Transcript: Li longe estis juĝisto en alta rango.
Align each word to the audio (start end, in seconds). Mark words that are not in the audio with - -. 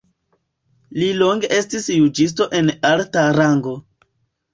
Li 1.01 1.09
longe 1.17 1.49
estis 1.57 1.85
juĝisto 1.95 2.47
en 2.61 2.73
alta 2.93 3.27
rango. 3.37 3.75